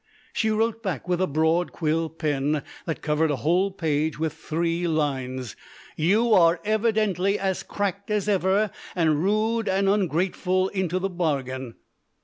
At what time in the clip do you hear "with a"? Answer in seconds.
1.07-1.27